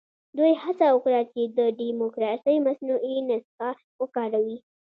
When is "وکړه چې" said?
0.91-1.41